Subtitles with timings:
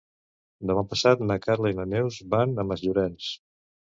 [0.69, 3.29] Demà passat na Carla i na Neus van a Masllorenç.